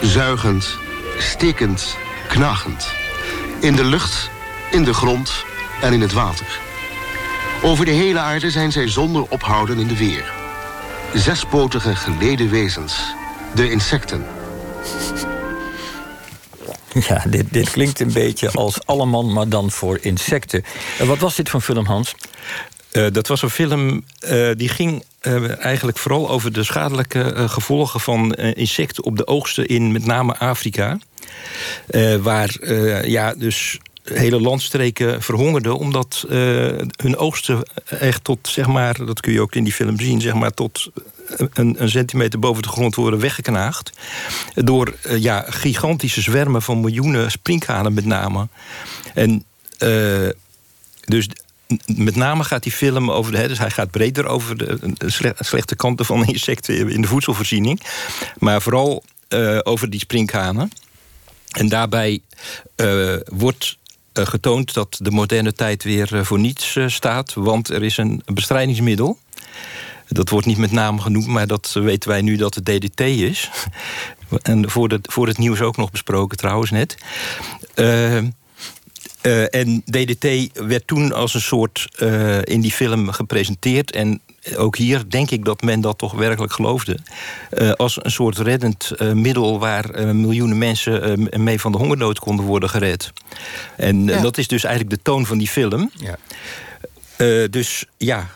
zuigend 0.01 0.77
stikkend, 1.17 1.97
knagend. 2.27 2.87
In 3.59 3.75
de 3.75 3.85
lucht, 3.85 4.29
in 4.71 4.83
de 4.83 4.93
grond 4.93 5.45
en 5.81 5.93
in 5.93 6.01
het 6.01 6.13
water. 6.13 6.59
Over 7.63 7.85
de 7.85 7.91
hele 7.91 8.19
aarde 8.19 8.51
zijn 8.51 8.71
zij 8.71 8.87
zonder 8.87 9.25
ophouden 9.29 9.79
in 9.79 9.87
de 9.87 9.97
weer. 9.97 10.31
Zespotige 11.13 11.95
geleden 11.95 12.49
wezens, 12.49 13.01
de 13.55 13.71
insecten. 13.71 14.25
Ja, 17.07 17.23
dit, 17.27 17.53
dit 17.53 17.69
klinkt 17.69 17.99
een 17.99 18.13
beetje 18.13 18.51
als 18.51 18.85
Alleman, 18.85 19.33
maar 19.33 19.49
dan 19.49 19.71
voor 19.71 19.97
insecten. 20.01 20.63
Uh, 21.01 21.07
wat 21.07 21.17
was 21.17 21.35
dit 21.35 21.49
voor 21.49 21.61
film, 21.61 21.85
Hans? 21.85 22.15
Uh, 22.91 23.07
dat 23.11 23.27
was 23.27 23.41
een 23.41 23.49
film 23.49 24.03
uh, 24.29 24.51
die 24.55 24.69
ging 24.69 25.03
uh, 25.21 25.65
eigenlijk 25.65 25.97
vooral 25.97 26.29
over 26.29 26.53
de 26.53 26.63
schadelijke 26.63 27.49
gevolgen 27.49 27.99
van 27.99 28.33
insecten 28.33 29.03
op 29.03 29.17
de 29.17 29.27
oogsten 29.27 29.67
in 29.67 29.91
met 29.91 30.05
name 30.05 30.37
Afrika. 30.37 30.97
waar 32.21 32.67
ja, 33.07 33.33
dus 33.33 33.79
hele 34.03 34.41
landstreken 34.41 35.21
verhongerden 35.21 35.77
omdat 35.77 36.25
hun 36.95 37.17
oogsten 37.17 37.63
echt 37.85 38.23
tot, 38.23 38.39
zeg 38.47 38.67
maar, 38.67 39.05
dat 39.05 39.19
kun 39.19 39.33
je 39.33 39.41
ook 39.41 39.55
in 39.55 39.63
die 39.63 39.73
film 39.73 39.99
zien, 39.99 40.21
zeg 40.21 40.33
maar, 40.33 40.53
tot 40.53 40.89
een, 41.53 41.81
een, 41.81 41.89
centimeter 41.89 42.39
boven 42.39 42.61
de 42.61 42.69
grond 42.69 42.95
worden 42.95 43.19
weggeknaagd. 43.19 43.91
Door 44.53 44.95
ja, 45.17 45.45
gigantische 45.49 46.21
zwermen 46.21 46.61
van 46.61 46.79
miljoenen 46.79 47.31
sprinkhanen 47.31 47.93
met 47.93 48.05
name. 48.05 48.47
En 49.13 49.45
dus 51.05 51.27
met 51.85 52.15
name 52.15 52.43
gaat 52.43 52.63
die 52.63 52.71
film 52.71 53.11
over 53.11 53.31
de. 53.31 53.47
Dus 53.47 53.57
hij 53.57 53.69
gaat 53.69 53.91
breder 53.91 54.25
over 54.25 54.57
de, 54.57 55.33
slechte 55.39 55.75
kanten 55.75 56.05
van 56.05 56.25
insecten 56.33 56.89
in 56.89 57.01
de 57.01 57.07
voedselvoorziening. 57.07 57.81
Maar 58.37 58.61
vooral 58.61 59.03
uh, 59.29 59.59
over 59.63 59.89
die 59.89 59.99
sprinkhanen. 59.99 60.71
En 61.51 61.69
daarbij 61.69 62.19
uh, 62.75 63.15
wordt 63.25 63.77
uh, 64.13 64.25
getoond 64.25 64.73
dat 64.73 64.99
de 65.01 65.11
moderne 65.11 65.53
tijd 65.53 65.83
weer 65.83 66.25
voor 66.25 66.39
niets 66.39 66.77
staat. 66.85 67.33
Want 67.33 67.69
er 67.69 67.83
is 67.83 67.97
een 67.97 68.21
bestrijdingsmiddel. 68.25 69.19
Dat 70.07 70.29
wordt 70.29 70.47
niet 70.47 70.57
met 70.57 70.71
naam 70.71 70.99
genoemd, 70.99 71.27
maar 71.27 71.47
dat 71.47 71.71
weten 71.73 72.09
wij 72.09 72.21
nu 72.21 72.35
dat 72.35 72.55
het 72.55 72.65
DDT 72.65 72.99
is. 72.99 73.49
En 74.41 74.69
voor, 74.69 74.89
de, 74.89 74.99
voor 75.01 75.27
het 75.27 75.37
nieuws 75.37 75.61
ook 75.61 75.77
nog 75.77 75.91
besproken 75.91 76.37
trouwens 76.37 76.71
net. 76.71 76.97
Uh, 79.21 79.53
en 79.55 79.83
DDT 79.85 80.27
werd 80.67 80.87
toen 80.87 81.13
als 81.13 81.33
een 81.33 81.41
soort 81.41 81.87
uh, 81.99 82.37
in 82.41 82.61
die 82.61 82.71
film 82.71 83.11
gepresenteerd. 83.11 83.91
En 83.91 84.21
ook 84.55 84.77
hier 84.77 85.09
denk 85.09 85.31
ik 85.31 85.45
dat 85.45 85.61
men 85.61 85.81
dat 85.81 85.97
toch 85.97 86.13
werkelijk 86.13 86.53
geloofde. 86.53 86.99
Uh, 87.51 87.71
als 87.71 88.03
een 88.03 88.11
soort 88.11 88.37
reddend 88.37 88.91
middel 89.13 89.59
waar 89.59 90.15
miljoenen 90.15 90.57
mensen 90.57 91.29
mee 91.43 91.59
van 91.59 91.71
de 91.71 91.77
hongernood 91.77 92.19
konden 92.19 92.45
worden 92.45 92.69
gered. 92.69 93.11
En 93.77 94.05
ja. 94.05 94.21
dat 94.21 94.37
is 94.37 94.47
dus 94.47 94.63
eigenlijk 94.63 94.95
de 94.95 95.01
toon 95.01 95.25
van 95.25 95.37
die 95.37 95.47
film. 95.47 95.91
Ja. 95.93 96.17
dus 97.47 97.85
ja. 97.97 98.29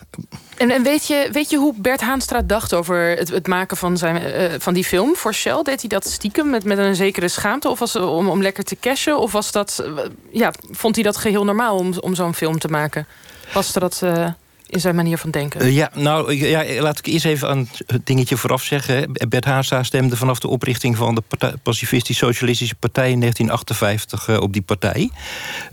En, 0.56 0.70
en 0.70 0.82
weet, 0.82 1.06
je, 1.06 1.28
weet 1.32 1.50
je 1.50 1.56
hoe 1.56 1.74
Bert 1.76 2.00
Haanstra 2.00 2.42
dacht 2.42 2.74
over 2.74 3.16
het, 3.16 3.28
het 3.28 3.46
maken 3.46 3.76
van, 3.76 3.96
zijn, 3.96 4.22
uh, 4.22 4.58
van 4.58 4.74
die 4.74 4.84
film 4.84 5.16
voor 5.16 5.34
Shell? 5.34 5.62
Deed 5.62 5.80
hij 5.80 5.88
dat 5.88 6.06
stiekem 6.06 6.50
met, 6.50 6.64
met 6.64 6.78
een 6.78 6.94
zekere 6.94 7.28
schaamte? 7.28 7.68
Of 7.68 7.78
was 7.78 7.92
het 7.92 8.02
om, 8.02 8.28
om 8.28 8.42
lekker 8.42 8.64
te 8.64 8.76
cashen? 8.80 9.18
Of 9.18 9.32
was 9.32 9.52
dat, 9.52 9.84
uh, 9.86 9.98
ja, 10.30 10.52
vond 10.70 10.94
hij 10.94 11.04
dat 11.04 11.16
geheel 11.16 11.44
normaal 11.44 11.76
om, 11.76 11.98
om 12.00 12.14
zo'n 12.14 12.34
film 12.34 12.58
te 12.58 12.68
maken? 12.68 13.06
Paste 13.52 13.78
dat... 13.78 14.00
Uh... 14.04 14.28
in 14.66 14.80
zijn 14.80 14.94
manier 14.94 15.18
van 15.18 15.30
denken. 15.30 15.66
Uh, 15.66 15.76
ja, 15.76 15.90
nou, 15.94 16.34
ja, 16.34 16.82
laat 16.82 16.98
ik 16.98 17.06
eerst 17.06 17.24
even 17.24 17.50
een 17.50 17.68
dingetje 18.04 18.36
vooraf 18.36 18.62
zeggen. 18.62 19.12
Bert 19.28 19.44
Haastra 19.44 19.82
stemde 19.82 20.16
vanaf 20.16 20.38
de 20.38 20.48
oprichting 20.48 20.96
van 20.96 21.14
de 21.14 21.22
Pacifistisch-Socialistische 21.62 22.74
Partij 22.74 23.10
in 23.10 23.20
1958 23.20 24.28
uh, 24.28 24.40
op 24.40 24.52
die 24.52 24.62
partij. 24.62 25.10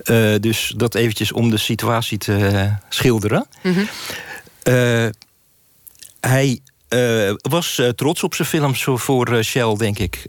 Uh, 0.06 0.36
dus 0.40 0.74
dat 0.78 0.96
eventjes 0.96 1.32
om 1.32 1.50
de 1.50 1.58
situatie 1.58 2.18
te 2.18 2.70
schilderen. 2.90 3.48
Mm 3.62 3.74
-hmm. 3.74 3.88
Hij 6.20 6.60
uh, 6.94 7.34
was 7.42 7.78
uh, 7.78 7.90
trots 7.90 8.24
op 8.24 8.36
zijn 8.36 8.48
films 8.48 8.84
voor 8.84 9.44
Shell, 9.44 9.76
denk 9.78 10.00
ik. 10.00 10.26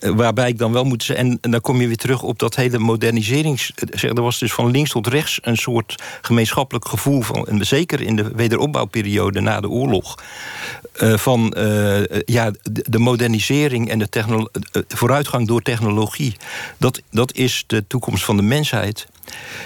waarbij 0.00 0.48
ik 0.48 0.58
dan 0.58 0.72
wel 0.72 0.84
moet 0.84 1.02
zeggen... 1.02 1.38
En, 1.40 1.50
dan 1.50 1.60
kom 1.60 1.80
je 1.80 1.86
weer 1.86 1.96
terug 1.96 2.22
op 2.22 2.38
dat 2.38 2.56
hele 2.56 2.78
moderniserings... 2.78 3.72
Er 4.00 4.22
was 4.22 4.38
dus 4.38 4.52
van 4.52 4.70
links 4.70 4.90
tot 4.90 5.06
rechts 5.06 5.38
een 5.42 5.56
soort 5.56 6.02
gemeenschappelijk 6.22 6.88
gevoel... 6.88 7.20
van, 7.20 7.48
zeker 7.60 8.00
in 8.00 8.16
de 8.16 8.30
wederopbouwperiode 8.34 9.40
na 9.40 9.60
de 9.60 9.68
oorlog... 9.68 10.18
van 10.98 11.54
ja, 12.24 12.50
de, 12.62 12.84
de, 12.88 12.98
modernisering 12.98 13.90
en 13.90 13.98
de 13.98 14.48
vooruitgang 14.88 15.46
door 15.46 15.62
technologie... 15.62 16.36
Dat, 16.78 17.02
dat 17.10 17.34
is 17.34 17.64
de 17.66 17.86
toekomst 17.86 18.24
van 18.24 18.36
de 18.36 18.42
mensheid. 18.42 19.06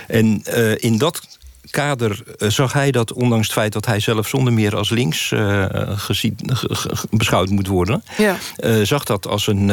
En 0.06 0.42
in 0.80 0.98
dat 0.98 1.37
kader 1.70 2.22
uh, 2.38 2.48
zag 2.48 2.72
hij 2.72 2.90
dat, 2.90 3.12
ondanks 3.12 3.46
het 3.46 3.56
feit 3.56 3.72
dat 3.72 3.86
hij 3.86 4.00
zelf 4.00 4.28
zonder 4.28 4.52
meer 4.52 4.76
als 4.76 4.90
links 4.90 5.30
uh, 5.30 5.64
gezien, 5.96 6.36
beschouwd 7.10 7.48
moet 7.48 7.66
worden, 7.66 8.02
ja. 8.16 8.36
uh, 8.58 8.82
zag 8.82 9.04
dat 9.04 9.26
als 9.26 9.46
een 9.46 9.66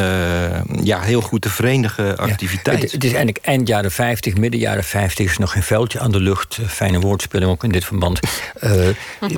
ja, 0.84 1.02
heel 1.02 1.22
goed 1.22 1.42
te 1.42 1.50
verenigen 1.50 2.18
activiteit. 2.18 2.78
Ja, 2.78 2.84
het, 2.84 2.92
het, 2.92 3.04
is 3.04 3.14
eigenlijk 3.14 3.46
eind 3.46 3.68
jaren 3.68 3.92
50, 3.92 4.36
midden 4.36 4.60
jaren 4.60 4.84
50 4.84 5.32
is 5.32 5.38
nog 5.38 5.52
geen 5.52 5.64
veldje 5.64 6.00
aan 6.00 6.12
de 6.12 6.20
lucht. 6.20 6.60
Fijne 6.68 7.00
woordspeling 7.00 7.52
ook 7.52 7.64
in 7.64 7.72
dit 7.72 7.86
verband. 7.86 8.20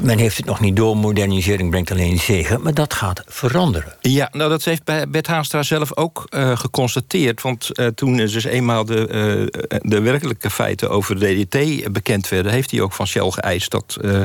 men 0.02 0.18
heeft 0.18 0.38
het 0.38 0.46
nog 0.46 0.60
niet 0.60 0.76
door, 0.76 0.98
modernisering 0.98 1.70
brengt 1.70 1.92
alleen 1.92 2.20
zegen, 2.20 2.62
maar 2.62 2.74
dat 2.74 2.94
gaat 2.94 3.24
veranderen. 3.26 3.96
Ja, 4.02 4.30
nou 4.32 4.50
dat 4.50 4.64
heeft 4.64 4.84
Bert 4.84 5.28
Haastra 5.28 5.64
zelf 5.64 5.96
ook 5.96 6.26
geconstateerd, 6.54 7.42
want 7.42 7.70
toen 7.96 8.16
dus 8.16 8.44
eenmaal 8.44 8.86
de, 8.86 9.80
de 9.82 10.02
werkelijke 10.02 10.50
feiten 10.50 10.90
over 10.90 11.20
de 11.20 11.46
DDT 11.46 11.92
bekend 11.94 12.30
werden 12.30 12.47
heeft 12.50 12.72
hij 12.72 12.82
ook 12.82 12.94
van 12.94 13.08
Shell 13.08 13.30
geëist 13.30 13.72
dat, 13.72 13.98
uh, 14.02 14.22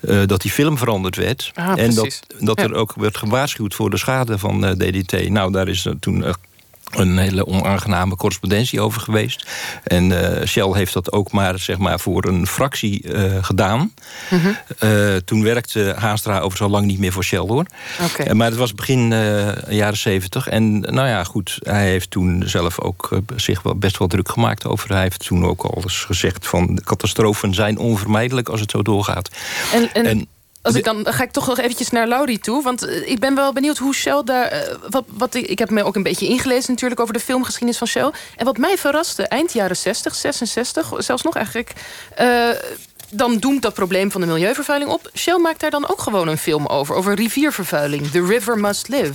uh, 0.00 0.22
dat 0.26 0.40
die 0.40 0.50
film 0.50 0.78
veranderd 0.78 1.16
werd. 1.16 1.50
Ah, 1.54 1.78
en 1.78 1.94
dat, 1.94 2.20
dat 2.38 2.60
er 2.60 2.74
ook 2.74 2.94
werd 2.94 3.16
gewaarschuwd 3.16 3.74
voor 3.74 3.90
de 3.90 3.96
schade 3.96 4.38
van 4.38 4.64
eh, 4.64 4.72
DDT. 4.72 5.28
Nou, 5.28 5.52
daar 5.52 5.68
is 5.68 5.86
toen 6.00 6.24
een 6.90 7.18
hele 7.18 7.46
onaangename 7.46 8.16
correspondentie 8.16 8.80
over 8.80 9.00
geweest. 9.00 9.46
En 9.84 10.10
uh, 10.10 10.44
Shell 10.46 10.72
heeft 10.72 10.92
dat 10.92 11.12
ook 11.12 11.32
maar, 11.32 11.58
zeg 11.58 11.78
maar 11.78 12.00
voor 12.00 12.24
een 12.24 12.46
fractie 12.46 13.02
uh, 13.04 13.32
gedaan. 13.40 13.92
Mm 14.30 14.38
-hmm. 14.40 14.56
uh, 14.80 15.16
toen 15.16 15.42
werkte 15.42 15.94
Haastra 15.98 16.34
overigens 16.34 16.60
al 16.60 16.68
lang 16.68 16.86
niet 16.86 16.98
meer 16.98 17.12
voor 17.12 17.24
Shell 17.24 17.38
hoor. 17.38 17.66
Okay. 18.12 18.34
maar 18.34 18.48
het 18.48 18.56
was 18.56 18.74
begin 18.74 19.08
jaren 19.68 19.96
zeventig. 19.96 20.48
En 20.48 20.80
nou 20.80 21.08
ja, 21.08 21.24
goed, 21.24 21.58
hij 21.62 21.88
heeft 21.88 22.10
toen 22.10 22.42
zelf 22.46 22.80
ook 22.80 23.20
zich 23.36 23.62
wel 23.62 23.76
best 23.76 23.98
wel 23.98 24.08
druk 24.08 24.30
gemaakt 24.30 24.66
over. 24.66 24.90
Hij 24.92 25.02
heeft 25.02 25.26
toen 25.26 25.44
ook 25.44 25.62
al 25.62 25.82
eens 25.82 26.04
gezegd 26.04 26.46
van 26.46 26.80
catastrofen 26.84 27.54
zijn 27.54 27.78
onvermijdelijk 27.78 28.48
als 28.48 28.60
het 28.60 28.70
zo 28.70 28.82
doorgaat. 28.82 29.30
en, 29.72 29.92
en... 29.92 30.06
en 30.06 30.28
als 30.68 30.76
ik 30.76 30.84
dan, 30.84 31.02
dan 31.02 31.12
ga 31.12 31.22
ik 31.22 31.30
toch 31.30 31.46
nog 31.46 31.58
eventjes 31.58 31.90
naar 31.90 32.08
Laurie 32.08 32.38
toe. 32.38 32.62
Want 32.62 32.86
eh, 32.86 33.10
ik 33.10 33.18
ben 33.18 33.34
wel 33.34 33.52
benieuwd 33.52 33.78
hoe 33.78 33.94
Shell 33.94 34.22
daar... 34.24 34.52
Uh, 34.52 34.58
wat, 34.88 35.04
wat, 35.08 35.34
ik 35.34 35.58
heb 35.58 35.70
me 35.70 35.84
ook 35.84 35.96
een 35.96 36.02
beetje 36.02 36.26
ingelezen 36.26 36.70
natuurlijk... 36.70 37.00
over 37.00 37.14
de 37.14 37.20
filmgeschiedenis 37.20 37.78
van 37.78 37.86
Shell. 37.86 38.10
En 38.36 38.44
wat 38.44 38.58
mij 38.58 38.78
verraste, 38.78 39.22
eind 39.22 39.52
jaren 39.52 39.76
60, 39.76 40.14
66... 40.14 40.92
zelfs 40.98 41.22
nog 41.22 41.34
eigenlijk... 41.34 41.72
Uh, 42.20 42.48
dan 43.10 43.38
doemt 43.38 43.62
dat 43.62 43.74
probleem 43.74 44.10
van 44.10 44.20
de 44.20 44.26
milieuvervuiling 44.26 44.90
op. 44.90 45.10
Shell 45.14 45.38
maakt 45.38 45.60
daar 45.60 45.70
dan 45.70 45.88
ook 45.88 46.00
gewoon 46.00 46.28
een 46.28 46.38
film 46.38 46.66
over. 46.66 46.94
Over 46.94 47.14
riviervervuiling. 47.14 48.10
The 48.10 48.26
River 48.26 48.58
Must 48.58 48.88
Live. 48.88 49.14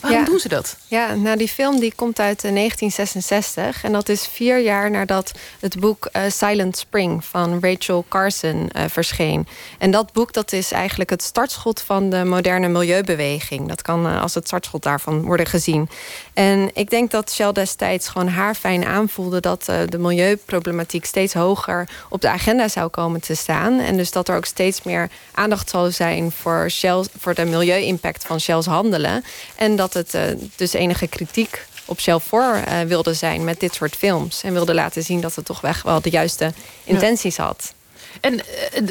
Waarom 0.00 0.24
doen 0.24 0.38
ze 0.38 0.48
dat? 0.48 0.76
Ja, 0.86 1.14
nou 1.14 1.36
die 1.36 1.48
film 1.48 1.80
die 1.80 1.92
komt 1.94 2.20
uit 2.20 2.40
1966. 2.42 3.84
En 3.84 3.92
dat 3.92 4.08
is 4.08 4.26
vier 4.26 4.60
jaar 4.60 4.90
nadat 4.90 5.32
het 5.60 5.80
boek 5.80 6.08
uh, 6.12 6.22
Silent 6.28 6.76
Spring 6.76 7.24
van 7.24 7.58
Rachel 7.60 8.04
Carson 8.08 8.70
uh, 8.76 8.82
verscheen. 8.88 9.46
En 9.78 9.90
dat 9.90 10.12
boek 10.12 10.32
dat 10.32 10.52
is 10.52 10.72
eigenlijk 10.72 11.10
het 11.10 11.22
startschot 11.22 11.80
van 11.80 12.10
de 12.10 12.24
moderne 12.24 12.68
milieubeweging. 12.68 13.68
Dat 13.68 13.82
kan 13.82 14.06
uh, 14.06 14.22
als 14.22 14.34
het 14.34 14.46
startschot 14.46 14.82
daarvan 14.82 15.22
worden 15.22 15.46
gezien. 15.46 15.88
En 16.34 16.70
ik 16.74 16.90
denk 16.90 17.10
dat 17.10 17.32
Shell 17.32 17.52
destijds 17.52 18.08
gewoon 18.08 18.28
haar 18.28 18.54
fijn 18.54 18.84
aanvoelde... 18.84 19.40
dat 19.40 19.64
de 19.64 19.98
milieuproblematiek 19.98 21.04
steeds 21.04 21.34
hoger 21.34 21.88
op 22.08 22.20
de 22.20 22.28
agenda 22.28 22.68
zou 22.68 22.88
komen 22.88 23.20
te 23.20 23.34
staan. 23.34 23.80
En 23.80 23.96
dus 23.96 24.10
dat 24.10 24.28
er 24.28 24.36
ook 24.36 24.44
steeds 24.44 24.82
meer 24.82 25.10
aandacht 25.34 25.70
zal 25.70 25.90
zijn... 25.90 26.32
voor, 26.32 26.70
Shell, 26.70 27.04
voor 27.18 27.34
de 27.34 27.44
milieu-impact 27.44 28.24
van 28.24 28.40
Shell's 28.40 28.66
handelen. 28.66 29.24
En 29.54 29.76
dat 29.76 29.85
het 29.94 30.14
uh, 30.14 30.22
dus 30.56 30.72
enige 30.72 31.06
kritiek 31.06 31.66
op 31.84 32.00
Shell 32.00 32.18
voor 32.18 32.60
uh, 32.68 32.80
wilde 32.80 33.14
zijn 33.14 33.44
met 33.44 33.60
dit 33.60 33.74
soort 33.74 33.96
films. 33.96 34.42
En 34.42 34.52
wilde 34.52 34.74
laten 34.74 35.02
zien 35.02 35.20
dat 35.20 35.34
het 35.34 35.44
toch 35.44 35.60
weg 35.60 35.82
wel 35.82 36.00
de 36.00 36.10
juiste 36.10 36.52
intenties 36.84 37.36
had. 37.36 37.74
En 38.20 38.34
uh, 38.34 38.40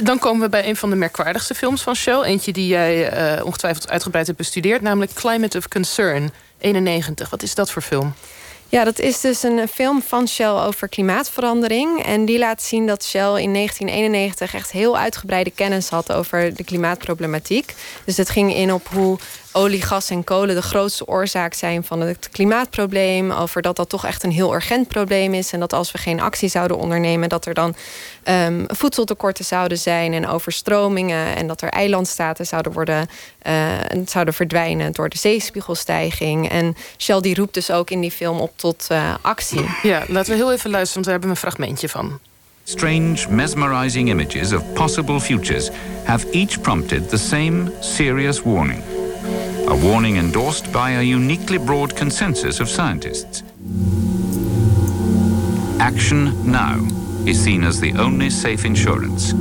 dan 0.04 0.20
komen 0.20 0.42
we 0.42 0.50
bij 0.50 0.68
een 0.68 0.75
van 0.75 0.90
de 0.90 0.96
merkwaardigste 0.96 1.56
films 1.56 1.82
van 1.82 1.96
Shell. 1.96 2.22
Eentje 2.22 2.54
die 2.54 2.68
jij 2.68 3.42
ongetwijfeld 3.42 3.90
uitgebreid 3.90 4.25
hebt 4.25 4.38
bestudeerd. 4.38 4.82
Namelijk 4.82 5.14
Climate 5.14 5.58
of 5.58 5.68
Concern, 5.68 6.32
91. 6.60 7.30
Wat 7.30 7.44
is 7.44 7.56
dat 7.56 7.72
voor 7.72 7.82
film? 7.82 8.14
Ja, 8.75 8.84
dat 8.84 9.00
is 9.00 9.22
dus 9.22 9.44
een 9.44 9.67
film 9.67 10.01
van 10.01 10.27
Shell 10.27 10.50
over 10.50 10.89
klimaatverandering. 10.89 12.03
En 12.03 12.25
die 12.25 12.39
laat 12.39 12.62
zien 12.62 12.88
dat 12.88 13.03
Shell 13.03 13.41
in 13.41 13.53
1991 13.53 14.53
echt 14.53 14.72
heel 14.72 14.98
uitgebreide 14.98 15.51
kennis 15.51 15.89
had 15.89 16.12
over 16.12 16.55
de 16.55 16.63
klimaatproblematiek. 16.63 17.75
Dus 18.05 18.17
het 18.17 18.29
ging 18.29 18.55
in 18.55 18.74
op 18.74 18.88
hoe 18.88 19.17
olie, 19.51 19.82
gas 19.82 20.10
en 20.10 20.24
kolen 20.24 20.55
de 20.55 20.62
grootste 20.62 21.08
oorzaak 21.08 21.53
zijn 21.53 21.84
van 21.84 22.01
het 22.01 22.29
klimaatprobleem. 22.32 23.32
Over 23.32 23.62
dat 23.62 23.75
dat 23.75 23.89
toch 23.89 24.05
echt 24.05 24.24
een 24.24 24.32
heel 24.32 24.53
urgent 24.53 24.88
probleem 24.88 25.34
is. 25.34 25.51
En 25.51 25.60
dat 25.60 25.74
als 25.74 25.91
we 25.91 25.98
geen 25.98 26.22
actie 26.22 26.50
zouden 26.50 26.77
ondernemen, 26.77 27.29
dat 27.29 27.46
er 27.46 27.53
dan 27.53 27.75
um, 28.29 28.65
voedseltekorten 28.67 29.46
zouden 29.46 29.77
zijn 29.77 30.13
en 30.13 30.27
overstromingen. 30.27 31.36
En 31.36 31.48
dat 31.48 31.62
er 31.62 31.70
eilandstaten 31.70 32.46
zouden 32.46 32.72
worden 32.72 33.08
uh, 33.48 33.53
zouden 34.05 34.34
verdwijnen 34.34 34.91
door 34.91 35.10
de 35.10 35.17
zeespiegelstijging. 35.17 36.50
En 36.50 36.75
Shell 36.98 37.22
die 37.22 37.36
roept 37.36 37.53
dus 37.53 37.72
ook 37.72 37.89
in 37.89 38.01
die 38.01 38.12
film 38.12 38.39
op 38.39 38.51
tot 38.55 38.88
uh, 38.91 39.13
actie. 39.22 39.65
Ja, 39.84 40.03
laten 40.08 40.32
we 40.32 40.38
heel 40.38 40.51
even 40.51 40.70
luisteren, 40.70 40.94
want 40.94 41.05
we 41.05 41.12
hebben 41.12 41.29
een 41.29 41.36
fragmentje 41.36 41.89
van. 41.89 42.20
Strange, 42.63 43.29
mesmerizing 43.29 44.10
images 44.10 44.53
of 44.53 44.74
possible 44.74 45.20
futures 45.20 45.70
have 46.03 46.29
each 46.32 46.62
prompted 46.62 47.10
the 47.10 47.17
same 47.17 47.72
serious 47.79 48.41
warning. 48.41 48.82
A 49.67 49.75
warning 49.75 50.17
endorsed 50.17 50.72
by 50.72 50.96
a 50.98 51.01
uniquely 51.01 51.60
broad 51.60 51.94
consensus 51.94 52.60
of 52.60 52.67
scientists. 52.67 53.44
Action 55.77 56.34
now 56.44 57.05
is 57.25 57.44
seen 57.44 57.63
as 57.63 57.79
the 57.79 57.94
only 57.98 58.29
safe 58.29 58.65
insurance. 58.65 59.36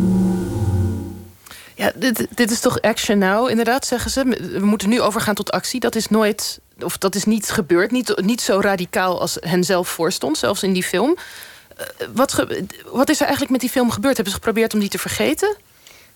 Ja, 1.75 1.93
dit, 1.95 2.27
dit 2.35 2.51
is 2.51 2.61
toch 2.61 2.81
action 2.81 3.19
now, 3.19 3.49
inderdaad, 3.51 3.87
zeggen 3.87 4.11
ze. 4.11 4.25
We 4.59 4.67
moeten 4.67 4.89
nu 4.89 5.01
overgaan 5.01 5.35
tot 5.35 5.51
actie. 5.51 5.81
Dat 5.81 5.95
is 5.95 6.09
nooit, 6.09 6.61
of 6.81 6.99
dat 6.99 7.15
is 7.15 7.25
niet 7.25 7.51
gebeurd. 7.51 7.91
Niet, 7.91 8.21
niet 8.23 8.41
zo 8.41 8.61
radicaal 8.61 9.21
als 9.21 9.37
hen 9.41 9.65
zelf 9.65 9.89
voorstond, 9.89 10.39
zelfs 10.39 10.63
in 10.63 10.73
die 10.73 10.83
film. 10.83 11.17
Uh, 11.79 12.07
wat, 12.15 12.47
wat 12.87 13.09
is 13.09 13.17
er 13.17 13.23
eigenlijk 13.23 13.51
met 13.51 13.61
die 13.61 13.71
film 13.71 13.91
gebeurd? 13.91 14.15
Hebben 14.15 14.33
ze 14.33 14.39
geprobeerd 14.39 14.75
om 14.75 14.81
die 14.81 14.89
te 14.89 14.99
vergeten? 14.99 15.57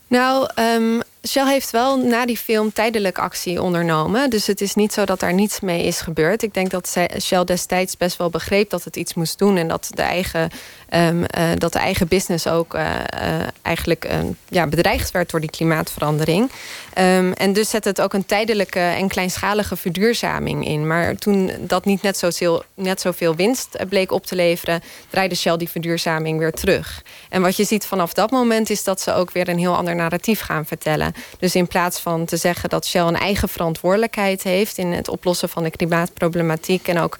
Nou, 0.07 0.51
um, 0.77 1.03
Shell 1.27 1.47
heeft 1.47 1.71
wel 1.71 1.97
na 1.97 2.27
die 2.27 2.37
film 2.37 2.73
tijdelijk 2.73 3.19
actie 3.19 3.63
ondernomen. 3.63 4.31
Dus 4.31 4.47
het 4.47 4.61
is 4.61 4.75
niet 4.75 4.93
zo 4.93 5.05
dat 5.05 5.21
daar 5.21 5.35
niets 5.35 5.61
mee 5.61 5.85
is 5.85 6.01
gebeurd. 6.01 6.43
Ik 6.43 6.55
denk 6.55 6.71
dat 6.71 6.97
Shell 7.21 7.45
destijds 7.45 7.97
best 7.97 8.17
wel 8.17 8.31
begreep 8.31 8.71
dat 8.71 8.85
het 8.85 8.97
iets 8.97 9.15
moest 9.15 9.39
doen. 9.39 9.57
En 9.57 9.69
dat 9.69 9.91
de 9.95 10.03
eigen, 10.03 10.51
um, 10.95 11.21
uh, 11.21 11.51
dat 11.59 11.73
de 11.73 11.79
eigen 11.79 12.09
business 12.09 12.47
ook 12.47 12.75
uh, 12.75 12.81
uh, 12.81 13.47
eigenlijk 13.63 14.09
ja, 14.49 14.67
bedreigd 14.67 15.11
werd 15.11 15.31
door 15.31 15.41
die 15.41 15.51
klimaatverandering. 15.51 16.51
Um, 16.99 17.33
en 17.33 17.53
dus 17.53 17.71
zette 17.71 17.89
het 17.89 18.01
ook 18.01 18.13
een 18.13 18.27
tijdelijke 18.27 18.81
en 18.81 19.09
kleinschalige 19.09 19.77
verduurzaming 19.77 20.67
in. 20.67 20.87
Maar 20.87 21.17
toen 21.17 21.51
dat 21.61 21.85
niet 21.85 22.03
net, 22.03 22.17
zo 22.17 22.63
net 22.75 23.01
zoveel 23.01 23.37
winst 23.37 23.89
bleek 23.89 24.13
op 24.13 24.27
te 24.27 24.35
leveren, 24.35 24.83
draaide 25.11 25.35
Shell 25.35 25.57
die 25.57 25.69
verduurzaming 25.69 26.39
weer 26.39 26.53
terug. 26.53 27.03
En 27.29 27.43
wat 27.43 27.57
je 27.57 27.65
ziet 27.65 27.87
vanaf 27.87 28.13
dat 28.13 28.31
moment 28.31 28.71
is 28.71 28.85
dat 28.85 29.01
ze 29.01 29.15
ook 29.15 29.31
weer 29.31 29.49
een 29.49 29.59
heel 29.59 29.77
ander 29.77 29.95
narratief 29.95 30.41
gaan 30.41 30.67
vertellen. 30.67 31.08
Dus 31.39 31.55
in 31.55 31.67
plaats 31.67 32.01
van 32.01 32.25
te 32.25 32.37
zeggen 32.37 32.69
dat 32.69 32.87
Shell 32.87 33.03
een 33.03 33.17
eigen 33.17 33.49
verantwoordelijkheid 33.49 34.43
heeft 34.43 34.79
in 34.79 34.93
het 34.93 35.09
oplossen 35.09 35.49
van 35.49 35.63
de 35.63 35.71
klimaatproblematiek 35.71 36.89
en 36.89 36.99
ook 36.99 37.19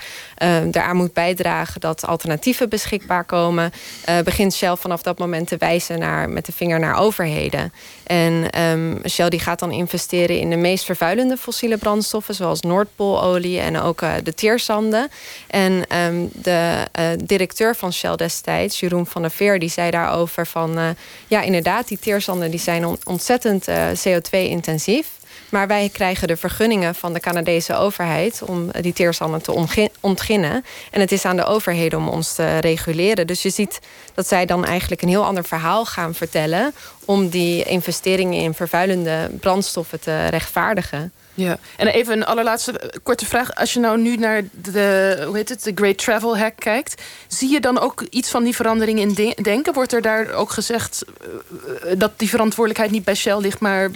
daaraan 0.71 0.97
moet 0.97 1.13
bijdragen 1.13 1.81
dat 1.81 2.07
alternatieven 2.07 2.69
beschikbaar 2.69 3.25
komen, 3.25 3.73
uh, 4.09 4.19
begint 4.19 4.55
Shell 4.55 4.77
vanaf 4.77 5.03
dat 5.03 5.19
moment 5.19 5.49
te 5.49 5.57
wijzen 5.57 5.99
naar, 5.99 6.31
met 6.31 6.47
de 6.47 6.53
vinger 6.53 6.81
naar 6.81 6.99
overheden. 6.99 7.73
En 8.07 8.61
um, 8.63 9.01
Shell 9.09 9.29
die 9.29 9.41
gaat 9.41 9.59
dan 9.59 9.73
investeren 9.73 10.39
in 10.39 10.51
de 10.51 10.57
meest 10.57 10.85
vervuilende 10.85 11.37
fossiele 11.37 11.77
brandstoffen, 11.77 12.35
zoals 12.35 12.61
Noordpoololie 12.61 13.61
en 13.61 13.81
ook 13.81 14.03
uh, 14.03 14.13
de 14.23 14.35
teerzanden. 14.35 15.11
En 15.47 15.97
um, 15.97 16.31
de 16.33 16.87
directeur 17.25 17.77
van 17.77 17.93
Shell 17.93 18.17
destijds, 18.17 18.81
Jeroen 18.81 19.07
van 19.07 19.23
der 19.23 19.31
Veer, 19.31 19.59
die 19.59 19.69
zei 19.69 19.91
daarover 19.91 20.47
van 20.47 20.97
ja, 21.27 21.41
inderdaad, 21.41 21.89
die 21.89 21.99
teerzanden 21.99 22.51
die 22.51 22.61
zijn 22.61 22.99
ontzettend 23.05 23.69
CO2-intensief. 23.95 25.18
Maar 25.51 25.67
wij 25.67 25.89
krijgen 25.93 26.29
de 26.29 26.37
vergunningen 26.37 26.95
van 26.95 27.13
de 27.13 27.21
Canadese 27.21 27.77
overheid 27.77 28.43
om 28.47 28.71
die 28.81 28.93
teerzanden 28.93 29.43
te 29.43 29.67
ontginnen. 30.01 30.65
En 30.91 31.01
het 31.01 31.13
is 31.13 31.25
aan 31.25 31.37
de 31.37 31.45
overheden 31.45 31.99
om 31.99 32.09
ons 32.09 32.35
te 32.35 32.59
reguleren. 32.59 33.27
Dus 33.27 33.43
je 33.43 33.51
ziet 33.51 33.79
dat 34.15 34.29
zij 34.29 34.47
dan 34.47 34.65
eigenlijk 34.65 35.03
een 35.03 35.09
heel 35.09 35.25
ander 35.25 35.45
verhaal 35.45 35.85
gaan 35.85 36.15
vertellen 36.15 36.75
om 37.05 37.29
die 37.29 37.65
investeringen 37.65 38.43
in 38.43 38.55
vervuilende 38.55 39.31
brandstoffen 39.41 40.01
te 40.01 40.27
rechtvaardigen. 40.27 41.13
Ja, 41.35 41.59
en 41.77 41.87
even 41.87 42.17
een 42.17 42.25
allerlaatste 42.25 42.93
korte 43.03 43.27
vraag. 43.27 43.55
Als 43.55 43.73
je 43.73 43.81
nou 43.81 43.99
nu 43.99 44.17
naar 44.17 44.43
de, 44.53 45.23
hoe 45.27 45.37
heet 45.37 45.49
het, 45.49 45.63
de 45.63 45.73
Great 45.75 45.99
Travel 45.99 46.39
Hack 46.39 46.57
kijkt, 46.57 47.03
zie 47.27 47.51
je 47.51 47.61
dan 47.61 47.79
ook 47.79 48.03
iets 48.11 48.31
van 48.31 48.45
die 48.45 48.55
verandering 48.55 48.99
in 48.99 49.35
denken? 49.43 49.73
Wordt 49.73 49.93
er 49.93 50.03
daar 50.03 50.33
ook 50.33 50.51
gezegd 50.51 51.05
uh, 51.85 51.93
dat 51.99 52.13
die 52.17 52.29
verantwoordelijkheid 52.29 52.91
niet 52.91 53.05
bij 53.05 53.15
Shell 53.15 53.39
ligt, 53.39 53.61
maar 53.61 53.91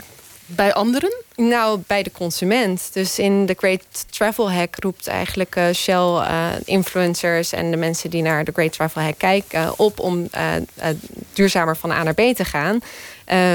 bij 0.47 0.75
anderen? 0.75 1.13
Nou, 1.37 1.81
bij 1.87 2.03
de 2.03 2.13
consument. 2.13 2.91
Dus 2.93 3.19
in 3.19 3.47
de 3.47 3.55
Great 3.59 4.05
Travel 4.11 4.53
Hack 4.53 4.77
roept 4.79 5.07
eigenlijk 5.07 5.57
uh, 5.57 5.65
Shell 5.73 5.97
uh, 5.97 6.49
influencers 6.65 7.53
en 7.53 7.71
de 7.71 7.77
mensen 7.77 8.11
die 8.11 8.23
naar 8.23 8.45
de 8.45 8.53
Great 8.53 8.73
Travel 8.73 9.03
Hack 9.03 9.19
kijken 9.19 9.63
uh, 9.63 9.73
op 9.77 10.01
om 10.01 10.29
duurzamer 11.33 11.77
van 11.77 11.91
A 11.91 12.03
naar 12.03 12.15
B 12.15 12.21
te 12.21 12.45
gaan. 12.45 12.81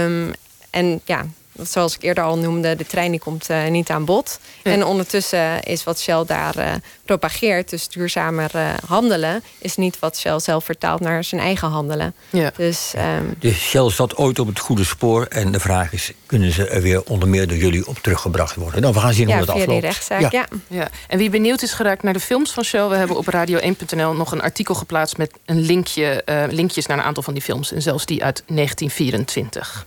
Um, 0.04 0.34
en 0.70 1.02
ja, 1.06 1.26
zoals 1.64 1.96
ik 1.96 2.04
eerder 2.04 2.24
al 2.24 2.38
noemde, 2.38 2.76
de 2.76 2.86
trein 2.86 3.12
die 3.12 3.20
komt 3.20 3.50
uh, 3.50 3.68
niet 3.68 3.90
aan 3.90 4.06
bod. 4.06 4.40
En 4.64 4.86
ondertussen 4.86 5.64
is 5.64 5.84
wat 5.84 6.00
Shell 6.00 6.24
daar 6.26 6.58
uh, 6.58 6.72
propageert, 7.06 7.70
dus 7.70 7.88
duurzamer 7.88 8.52
uh, 8.56 8.70
handelen, 8.86 9.44
is 9.58 9.76
niet 9.76 10.00
wat 10.00 10.18
Shell 10.18 10.40
zelf 10.40 10.66
vertaalt 10.66 11.00
naar 11.00 11.24
zijn 11.24 11.42
eigen 11.42 11.70
handelen. 11.70 12.14
Ja. 12.30 12.52
Dus, 12.58 12.94
um... 13.18 13.36
dus 13.40 13.60
Shell 13.60 13.90
zat 13.90 14.16
ooit 14.16 14.40
op 14.40 14.48
het 14.48 14.60
goede 14.60 14.84
spoor. 14.84 15.26
En 15.26 15.52
de 15.52 15.60
vraag 15.60 15.94
is, 15.94 16.12
kunnen 16.26 16.52
ze 16.52 16.68
er 16.68 16.82
weer 16.82 17.04
onder 17.04 17.28
meer 17.28 17.48
door 17.48 17.58
jullie 17.58 17.88
op 17.88 17.98
teruggebracht 17.98 18.56
worden? 18.56 18.82
Nou, 18.82 18.94
we 18.94 19.00
gaan 19.00 19.14
zien 19.14 19.28
ja, 19.28 19.38
hoe 19.38 19.46
dat 19.46 19.56
afloopt. 19.56 19.72
Die 19.72 19.90
rechtszaak, 19.90 20.22
ja. 20.22 20.30
ja. 20.32 20.46
Ja. 20.68 20.90
En 21.08 21.18
wie 21.18 21.30
benieuwd 21.30 21.62
is 21.62 21.74
geraakt 21.74 22.04
naar 22.04 22.14
de 22.14 22.20
films 22.20 22.52
van 22.52 22.64
Shell, 22.64 22.88
we 22.88 22.96
hebben 22.96 23.18
op 23.18 23.26
radio1.nl 23.26 24.14
nog 24.14 24.32
een 24.32 24.42
artikel 24.42 24.76
geplaatst 24.76 25.18
met 25.18 25.32
een 25.46 25.62
linkje, 25.62 26.24
linkjes 26.50 26.86
naar 26.86 26.98
een 26.98 27.04
aantal 27.04 27.24
van 27.24 27.34
die 27.34 27.44
films. 27.44 27.72
En 27.72 27.82
zelfs 27.82 28.06
die 28.06 28.24
uit 28.24 28.44
1924. 28.48 29.86